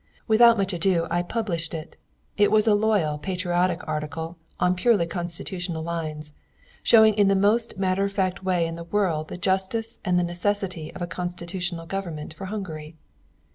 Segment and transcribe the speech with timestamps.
[0.27, 1.95] Without more ado I published it.
[2.35, 6.33] It was a loyal, patriotic article on purely constitutional lines,
[6.81, 10.23] showing in the most matter of fact way in the world the justice and the
[10.23, 12.95] necessity of a constitutional government for Hungary.